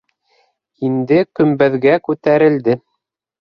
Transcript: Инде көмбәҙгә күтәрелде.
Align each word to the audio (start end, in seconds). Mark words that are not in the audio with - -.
Инде 0.87 1.19
көмбәҙгә 1.41 1.93
күтәрелде. 2.09 2.77